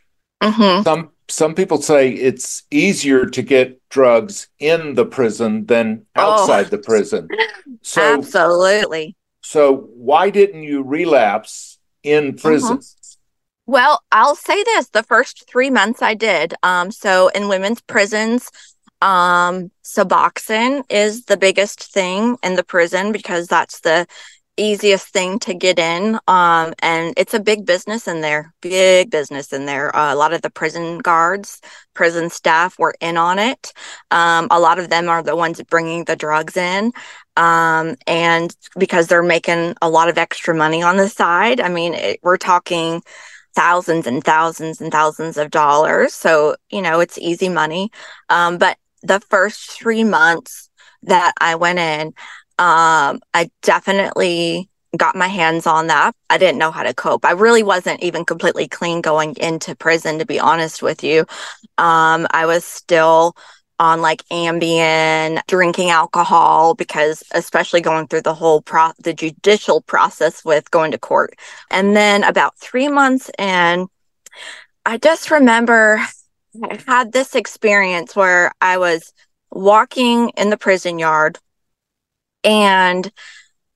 [0.43, 0.83] mm-hmm.
[0.83, 6.71] some some people say it's easier to get drugs in the prison than outside oh,
[6.71, 7.29] the prison.
[7.83, 9.17] So absolutely.
[9.41, 12.77] So why didn't you relapse in prison?
[12.77, 13.11] Mm-hmm.
[13.65, 16.53] Well, I'll say this: the first three months I did.
[16.63, 18.51] Um, so in women's prisons,
[19.01, 24.07] um, Suboxone is the biggest thing in the prison because that's the
[24.61, 26.19] easiest thing to get in.
[26.29, 29.95] Um, and it's a big business in there, big business in there.
[29.95, 31.61] Uh, a lot of the prison guards,
[31.95, 33.73] prison staff were in on it.
[34.11, 36.93] Um, a lot of them are the ones bringing the drugs in.
[37.37, 41.95] Um, and because they're making a lot of extra money on the side, I mean,
[41.95, 43.03] it, we're talking
[43.55, 46.15] thousands and thousands and thousands of dollars.
[46.15, 47.91] So, you know, it's easy money.
[48.29, 50.69] Um, but the first three months
[51.03, 52.13] that I went in,
[52.61, 56.15] um, I definitely got my hands on that.
[56.29, 57.25] I didn't know how to cope.
[57.25, 61.21] I really wasn't even completely clean going into prison, to be honest with you.
[61.79, 63.35] Um, I was still
[63.79, 70.45] on like Ambien, drinking alcohol because especially going through the whole pro the judicial process
[70.45, 71.35] with going to court.
[71.71, 73.87] And then about 3 months in
[74.85, 76.03] I just remember
[76.63, 79.15] I had this experience where I was
[79.51, 81.39] walking in the prison yard
[82.45, 83.11] and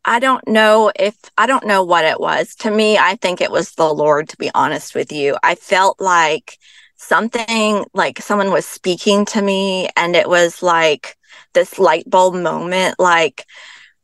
[0.04, 2.54] I don't know if I don't know what it was.
[2.56, 5.36] To me, I think it was the Lord, to be honest with you.
[5.42, 6.58] I felt like
[6.96, 11.16] something like someone was speaking to me, and it was like
[11.54, 13.46] this light bulb moment like,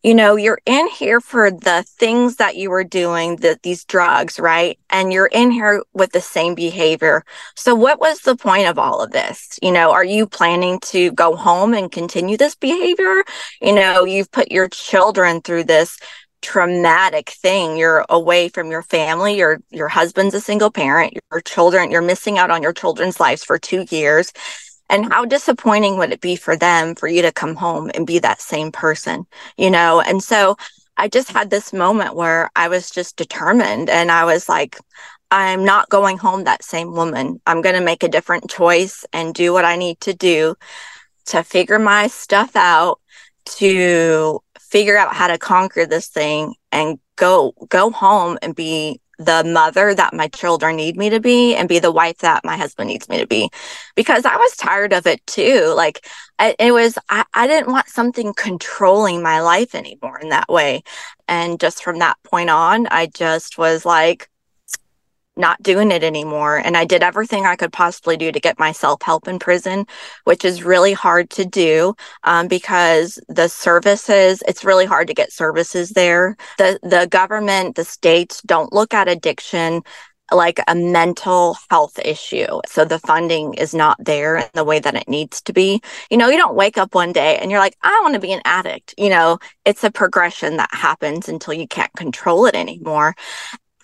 [0.02, 4.38] you know, you're in here for the things that you were doing, the, these drugs,
[4.40, 4.78] right?
[4.88, 7.22] And you're in here with the same behavior.
[7.54, 9.58] So, what was the point of all of this?
[9.62, 13.24] You know, are you planning to go home and continue this behavior?
[13.60, 15.98] You know, you've put your children through this
[16.42, 21.90] traumatic thing you're away from your family your your husband's a single parent your children
[21.90, 24.32] you're missing out on your children's lives for 2 years
[24.90, 28.18] and how disappointing would it be for them for you to come home and be
[28.18, 29.26] that same person,
[29.56, 30.00] you know?
[30.02, 30.56] And so
[30.96, 34.76] I just had this moment where I was just determined and I was like,
[35.30, 37.40] I'm not going home that same woman.
[37.46, 40.56] I'm going to make a different choice and do what I need to do
[41.26, 43.00] to figure my stuff out,
[43.44, 49.44] to figure out how to conquer this thing and go go home and be the
[49.44, 52.88] mother that my children need me to be and be the wife that my husband
[52.88, 53.50] needs me to be.
[53.94, 55.72] Because i was tired of it too.
[55.76, 56.06] Like
[56.38, 60.82] I, it was I, I didn't want something controlling my life anymore in that way.
[61.28, 64.28] And just from that point on i just was like
[65.36, 66.58] not doing it anymore.
[66.58, 69.86] And I did everything I could possibly do to get myself help in prison,
[70.24, 75.32] which is really hard to do um, because the services, it's really hard to get
[75.32, 76.36] services there.
[76.58, 79.82] The, the government, the states don't look at addiction
[80.32, 82.60] like a mental health issue.
[82.66, 85.80] So the funding is not there in the way that it needs to be.
[86.10, 88.32] You know, you don't wake up one day and you're like, I want to be
[88.32, 88.94] an addict.
[88.96, 93.14] You know, it's a progression that happens until you can't control it anymore.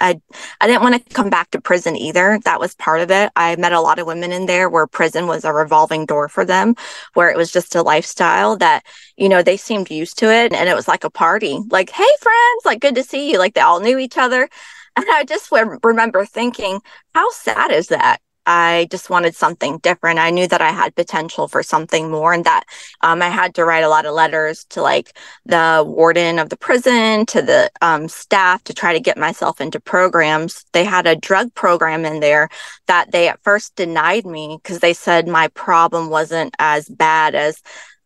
[0.01, 0.21] I
[0.61, 2.39] I didn't want to come back to prison either.
[2.45, 3.31] That was part of it.
[3.37, 6.45] I met a lot of women in there where prison was a revolving door for
[6.45, 6.75] them,
[7.15, 8.85] where it was just a lifestyle that,
[9.17, 11.59] you know, they seemed used to it and it was like a party.
[11.71, 14.49] Like, "Hey friends, like good to see you." Like they all knew each other.
[14.97, 15.51] And I just
[15.83, 16.81] remember thinking,
[17.15, 18.21] how sad is that?
[18.47, 20.19] I just wanted something different.
[20.19, 22.65] I knew that I had potential for something more and that
[23.01, 26.57] um, I had to write a lot of letters to like the warden of the
[26.57, 30.65] prison, to the um, staff to try to get myself into programs.
[30.73, 32.49] They had a drug program in there
[32.87, 37.61] that they at first denied me because they said my problem wasn't as bad as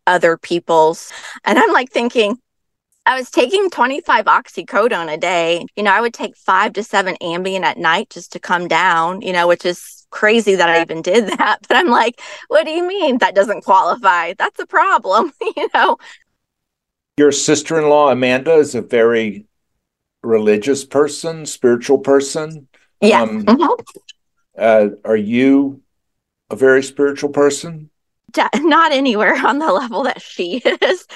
[0.06, 1.12] other people's.
[1.44, 2.38] And I'm like thinking,
[3.06, 5.66] I was taking 25 oxycodone a day.
[5.76, 9.22] You know, I would take five to seven Ambien at night just to come down,
[9.22, 11.58] you know, which is crazy that I even did that.
[11.68, 14.34] But I'm like, what do you mean that doesn't qualify?
[14.34, 15.98] That's a problem, you know?
[17.16, 19.46] Your sister in law, Amanda, is a very
[20.22, 22.68] religious person, spiritual person.
[23.00, 23.22] Yeah.
[23.22, 23.82] Um, mm-hmm.
[24.58, 25.82] uh, are you
[26.50, 27.90] a very spiritual person?
[28.56, 31.06] not anywhere on the level that she is.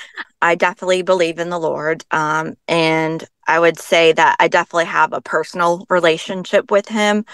[0.43, 2.05] I definitely believe in the Lord.
[2.11, 7.25] Um, and I would say that I definitely have a personal relationship with Him.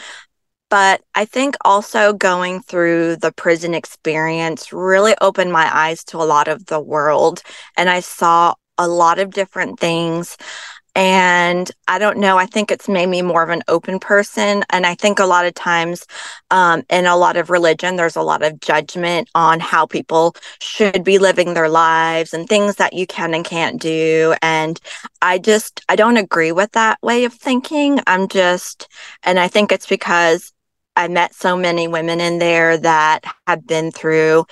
[0.70, 6.24] But I think also going through the prison experience really opened my eyes to a
[6.24, 7.42] lot of the world.
[7.76, 10.36] And I saw a lot of different things.
[10.96, 14.64] And I don't know, I think it's made me more of an open person.
[14.70, 16.04] And I think a lot of times
[16.50, 21.04] um, in a lot of religion, there's a lot of judgment on how people should
[21.04, 24.34] be living their lives and things that you can and can't do.
[24.42, 24.80] And
[25.22, 28.00] I just, I don't agree with that way of thinking.
[28.06, 28.88] I'm just,
[29.22, 30.52] and I think it's because
[30.96, 34.44] I met so many women in there that have been through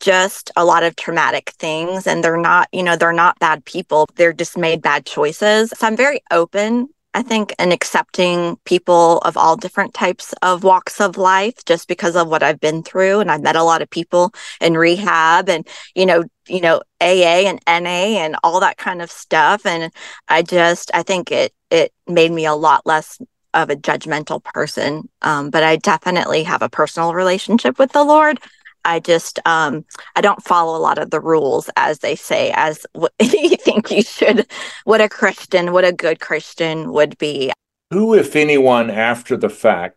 [0.00, 4.06] just a lot of traumatic things and they're not, you know, they're not bad people.
[4.16, 5.72] They're just made bad choices.
[5.76, 11.00] So I'm very open I think, in accepting people of all different types of walks
[11.00, 13.20] of life just because of what I've been through.
[13.20, 17.46] And I've met a lot of people in rehab and, you know, you know, AA
[17.46, 19.64] and NA and all that kind of stuff.
[19.64, 19.92] And
[20.26, 23.20] I just, I think it, it made me a lot less
[23.54, 25.08] of a judgmental person.
[25.22, 28.38] Um, but I definitely have a personal relationship with the Lord.
[28.84, 29.84] I just um,
[30.14, 33.90] I don't follow a lot of the rules as they say as what you think
[33.90, 34.46] you should
[34.84, 37.52] what a Christian what a good Christian would be.
[37.90, 39.96] Who if anyone after the fact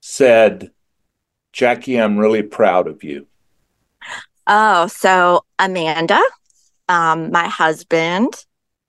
[0.00, 0.72] said
[1.52, 3.26] Jackie I'm really proud of you.
[4.46, 6.20] Oh, so Amanda,
[6.88, 8.32] um, my husband,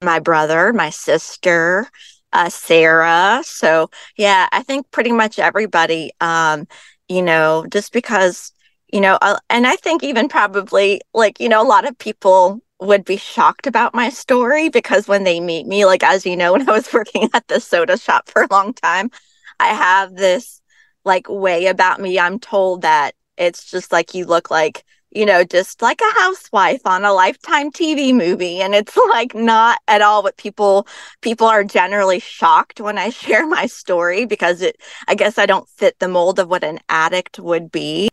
[0.02, 1.90] my brother, my sister,
[2.34, 3.42] uh, Sarah.
[3.46, 6.68] So yeah, I think pretty much everybody um,
[7.08, 8.52] you know, just because
[8.92, 12.60] you know, uh, and I think even probably like, you know, a lot of people
[12.80, 16.54] would be shocked about my story because when they meet me, like, as you know,
[16.54, 19.12] when I was working at the soda shop for a long time,
[19.60, 20.62] I have this
[21.06, 22.20] like way about me.
[22.20, 26.82] I'm told that it's just like you look like, you know, just like a housewife
[26.86, 28.62] on a lifetime TV movie.
[28.62, 30.88] And it's like not at all what people
[31.22, 35.68] people are generally shocked when I share my story because it I guess I don't
[35.70, 38.10] fit the mold of what an addict would be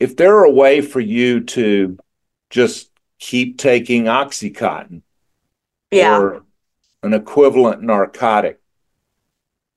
[0.00, 1.98] if there were a way for you to
[2.48, 5.02] just keep taking Oxycontin
[5.90, 6.18] yeah.
[6.18, 6.42] or
[7.02, 8.58] an equivalent narcotic,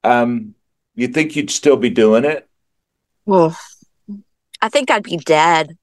[0.04, 0.56] um,
[0.96, 2.48] you think you'd still be doing it?
[3.26, 3.56] Well,
[4.62, 5.78] I think I'd be dead.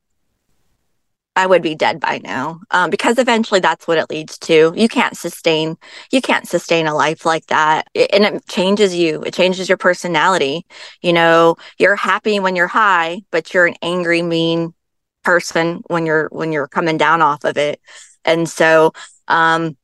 [1.36, 4.72] I would be dead by now um, because eventually that's what it leads to.
[4.76, 5.76] You can't sustain
[6.10, 9.22] you can't sustain a life like that, it, and it changes you.
[9.22, 10.66] It changes your personality.
[11.02, 14.74] You know, you're happy when you're high, but you're an angry, mean
[15.22, 17.80] person when you're when you're coming down off of it.
[18.24, 18.92] And so,
[19.28, 19.76] um,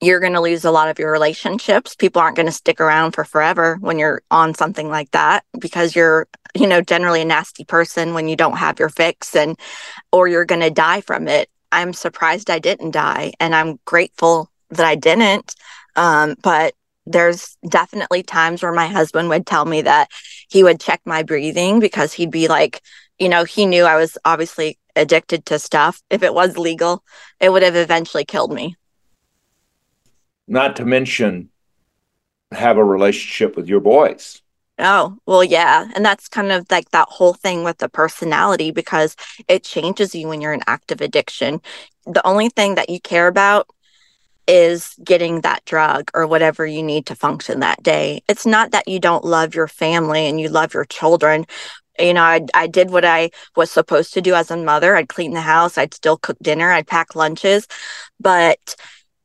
[0.00, 1.96] you're going to lose a lot of your relationships.
[1.96, 5.96] People aren't going to stick around for forever when you're on something like that because
[5.96, 9.58] you're, you know, generally a nasty person when you don't have your fix and
[10.12, 11.50] or you're going to die from it.
[11.72, 15.54] I'm surprised I didn't die and I'm grateful that I didn't.
[15.96, 16.74] Um, but
[17.04, 20.10] there's definitely times where my husband would tell me that
[20.48, 22.82] he would check my breathing because he'd be like,
[23.18, 26.00] you know, he knew I was obviously addicted to stuff.
[26.08, 27.02] If it was legal,
[27.40, 28.76] it would have eventually killed me
[30.48, 31.50] not to mention
[32.52, 34.42] have a relationship with your boys.
[34.78, 35.88] Oh, well, yeah.
[35.94, 39.16] And that's kind of like that whole thing with the personality because
[39.48, 41.60] it changes you when you're in active addiction.
[42.06, 43.68] The only thing that you care about
[44.46, 48.22] is getting that drug or whatever you need to function that day.
[48.28, 51.44] It's not that you don't love your family and you love your children.
[51.98, 54.94] You know, I, I did what I was supposed to do as a mother.
[54.94, 57.66] I'd clean the house, I'd still cook dinner, I'd pack lunches.
[58.20, 58.76] But,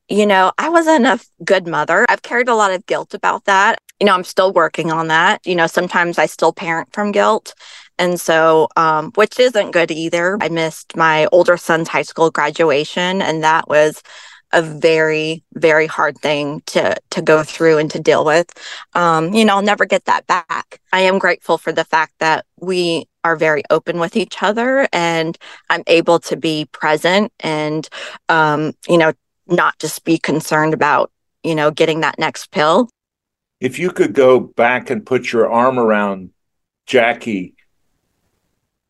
[0.10, 2.06] you know, I wasn't a good mother.
[2.10, 3.80] I've carried a lot of guilt about that.
[4.00, 5.46] You know, I'm still working on that.
[5.46, 7.54] You know, sometimes I still parent from guilt.
[8.00, 10.38] And so, um, which isn't good either.
[10.42, 14.02] I missed my older son's high school graduation, and that was
[14.54, 18.48] a very very hard thing to to go through and to deal with
[18.94, 22.46] um, you know i'll never get that back i am grateful for the fact that
[22.62, 25.38] we are very open with each other and
[25.70, 27.90] i'm able to be present and
[28.30, 29.12] um, you know
[29.48, 31.12] not just be concerned about
[31.44, 32.90] you know getting that next pill
[33.60, 36.30] if you could go back and put your arm around
[36.86, 37.56] jackie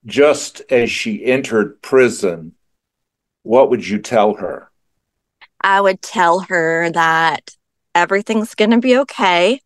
[0.05, 2.53] just as she entered prison
[3.43, 4.69] what would you tell her
[5.63, 7.55] I would tell her that
[7.95, 9.61] everything's going to be okay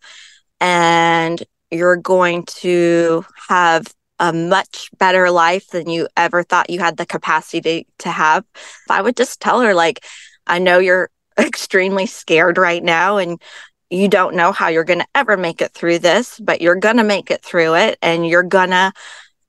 [0.62, 3.88] and you're going to have
[4.20, 8.46] a much better life than you ever thought you had the capacity to have.
[8.90, 10.04] I would just tell her, like,
[10.48, 13.42] I know you're extremely scared right now and
[13.90, 16.98] you don't know how you're going to ever make it through this, but you're going
[16.98, 18.92] to make it through it and you're going to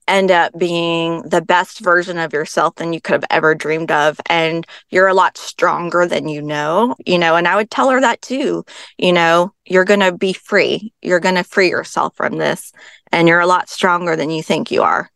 [0.06, 4.18] end up being the best version of yourself than you could have ever dreamed of.
[4.26, 8.00] And you're a lot stronger than you know you know and i would tell her
[8.00, 8.64] that too.
[8.96, 10.92] You know you're going to be free.
[11.02, 12.72] You're going to free yourself from this
[13.12, 15.10] and you're a lot stronger than you think you are.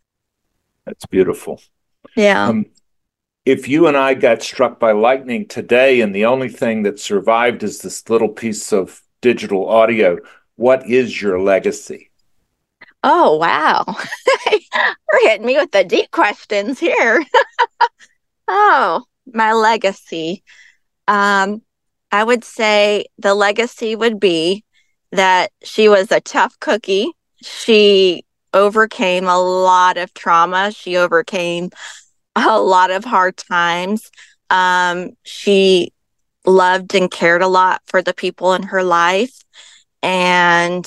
[0.85, 1.61] That's beautiful.
[2.17, 2.49] Yeah.
[2.49, 2.67] Um,
[3.45, 7.63] if you and i got struck by lightning today and the only thing that survived
[7.63, 10.17] is this little piece of digital audio
[10.57, 12.11] what is your legacy
[13.05, 13.85] Oh, wow.
[14.53, 17.23] You're hitting me with the deep questions here.
[18.49, 20.45] oh, my legacy.
[21.09, 21.63] Um,
[22.13, 24.65] I would say the legacy would be
[25.11, 27.11] that she was a tough cookie.
[27.43, 28.25] She
[28.55, 30.71] overcame a lot of trauma.
[30.71, 31.71] She overcame
[32.37, 34.11] a lot of hard times.
[34.51, 35.93] Um, she
[36.45, 39.39] loved and cared a lot for the people in her life.
[40.03, 40.85] And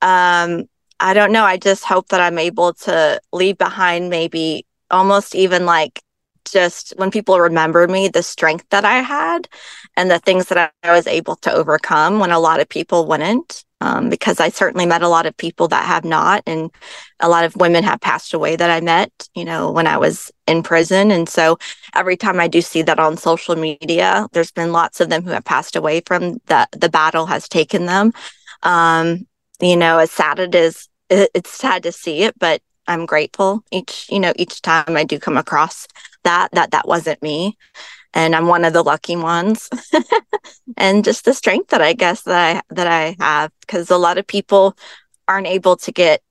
[0.00, 0.64] um,
[1.00, 1.44] I don't know.
[1.44, 6.00] I just hope that I'm able to leave behind maybe almost even like
[6.50, 9.48] just when people remember me, the strength that I had
[9.96, 13.64] and the things that I was able to overcome when a lot of people wouldn't.
[13.80, 16.68] Um, because I certainly met a lot of people that have not, and
[17.20, 20.32] a lot of women have passed away that I met, you know, when I was
[20.48, 21.12] in prison.
[21.12, 21.58] And so
[21.94, 25.30] every time I do see that on social media, there's been lots of them who
[25.30, 28.12] have passed away from the the battle has taken them.
[28.64, 29.28] Um,
[29.60, 34.06] you know, as sad it is, it's sad to see it, but I'm grateful each,
[34.10, 35.86] you know, each time I do come across
[36.24, 37.56] that, that that wasn't me.
[38.14, 39.68] And I'm one of the lucky ones.
[40.76, 44.18] and just the strength that I guess that I, that I have, because a lot
[44.18, 44.76] of people
[45.26, 46.22] aren't able to get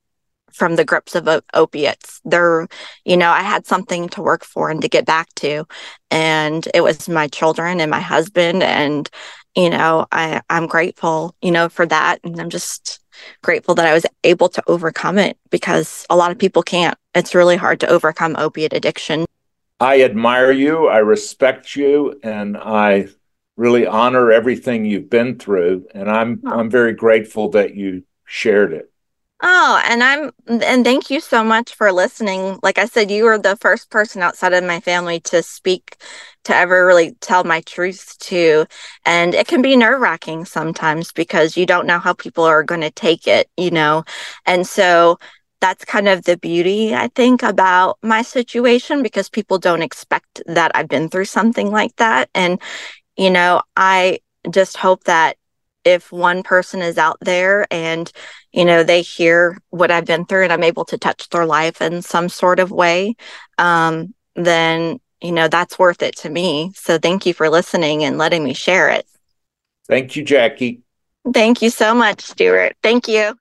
[0.57, 2.19] from the grips of opiates.
[2.25, 2.67] They're,
[3.05, 5.65] you know, I had something to work for and to get back to.
[6.09, 8.63] And it was my children and my husband.
[8.63, 9.07] And,
[9.55, 12.19] you know, I, I'm grateful, you know, for that.
[12.23, 12.99] And I'm just
[13.43, 16.97] grateful that I was able to overcome it because a lot of people can't.
[17.13, 19.26] It's really hard to overcome opiate addiction.
[19.79, 23.09] I admire you, I respect you, and I
[23.55, 25.87] really honor everything you've been through.
[25.93, 26.59] And I'm oh.
[26.59, 28.91] I'm very grateful that you shared it.
[29.43, 32.59] Oh, and I'm and thank you so much for listening.
[32.63, 35.97] Like I said, you were the first person outside of my family to speak
[36.45, 38.65] to ever really tell my truth to.
[39.05, 42.81] And it can be nerve wracking sometimes because you don't know how people are going
[42.81, 44.05] to take it, you know?
[44.47, 45.19] And so
[45.59, 50.71] that's kind of the beauty, I think, about my situation because people don't expect that
[50.75, 52.29] I've been through something like that.
[52.35, 52.61] And,
[53.17, 55.37] you know, I just hope that
[55.83, 58.11] if one person is out there and
[58.51, 61.81] you know they hear what i've been through and i'm able to touch their life
[61.81, 63.15] in some sort of way
[63.57, 66.71] um, then you know that's worth it to me.
[66.75, 69.05] So thank you for listening and letting me share it.
[69.87, 70.81] Thank you jackie.
[71.33, 72.75] Thank you so much stuart.
[72.81, 73.35] Thank you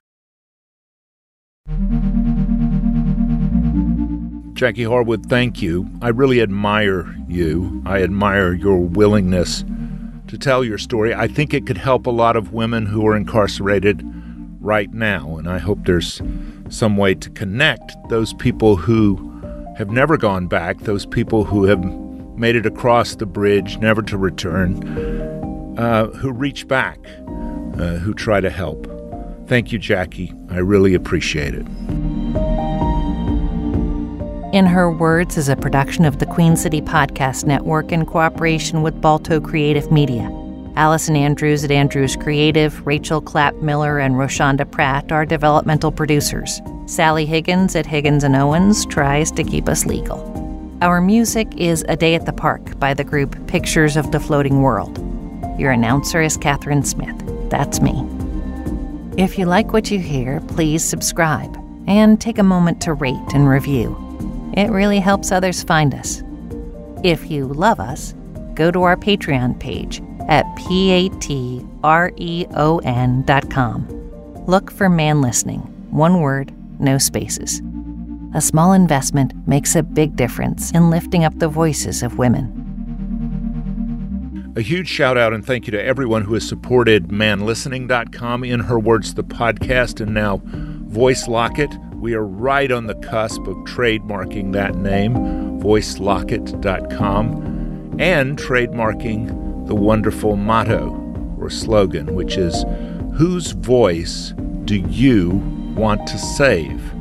[4.57, 5.87] Jackie Harwood, thank you.
[6.01, 7.83] I really admire you.
[7.85, 9.63] I admire your willingness
[10.29, 11.13] to tell your story.
[11.13, 14.01] I think it could help a lot of women who are incarcerated
[14.59, 15.37] right now.
[15.37, 16.23] And I hope there's
[16.69, 19.15] some way to connect those people who
[19.77, 21.83] have never gone back, those people who have
[22.35, 26.97] made it across the bridge, never to return, uh, who reach back,
[27.77, 28.87] uh, who try to help.
[29.45, 30.33] Thank you, Jackie.
[30.49, 31.67] I really appreciate it.
[34.53, 39.01] In Her Words is a production of the Queen City Podcast Network in cooperation with
[39.01, 40.31] Balto Creative Media.
[40.77, 46.61] Allison Andrews at Andrews Creative, Rachel Clapp Miller, and Roshonda Pratt are developmental producers.
[46.85, 50.17] Sally Higgins at Higgins and Owens tries to keep us legal.
[50.81, 54.61] Our music is A Day at the Park by the group Pictures of the Floating
[54.61, 54.97] World.
[55.59, 57.21] Your announcer is Catherine Smith.
[57.49, 58.07] That's me.
[59.21, 61.53] If you like what you hear, please subscribe
[61.85, 64.06] and take a moment to rate and review.
[64.57, 66.23] It really helps others find us.
[67.03, 68.15] If you love us,
[68.55, 71.73] go to our Patreon page at patreon.com.
[74.47, 75.59] Look for Man Listening,
[75.91, 77.61] one word, no spaces.
[78.33, 82.63] A small investment makes a big difference in lifting up the voices of women.
[84.55, 88.79] A huge shout out and thank you to everyone who has supported manlistening.com, In Her
[88.79, 91.86] Words, the podcast, and now VoiceLocket.
[91.99, 95.15] We are right on the cusp of trademarking that name,
[95.59, 100.93] voicelocket.com, and trademarking the wonderful motto
[101.39, 102.63] or slogan, which is
[103.15, 104.33] Whose voice
[104.65, 105.41] do you
[105.75, 106.93] want to save?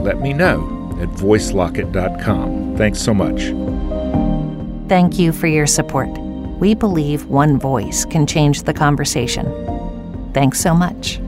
[0.00, 2.76] Let me know at voicelocket.com.
[2.76, 3.52] Thanks so much.
[4.88, 6.10] Thank you for your support.
[6.58, 9.46] We believe one voice can change the conversation.
[10.34, 11.20] Thanks so much.